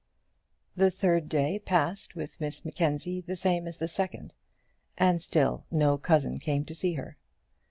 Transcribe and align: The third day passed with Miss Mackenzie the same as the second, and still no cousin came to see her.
The 0.75 0.89
third 0.89 1.29
day 1.29 1.59
passed 1.59 2.15
with 2.15 2.41
Miss 2.41 2.65
Mackenzie 2.65 3.21
the 3.21 3.35
same 3.35 3.67
as 3.67 3.77
the 3.77 3.87
second, 3.87 4.33
and 4.97 5.21
still 5.21 5.67
no 5.69 5.99
cousin 5.99 6.39
came 6.39 6.65
to 6.65 6.73
see 6.73 6.93
her. 6.93 7.17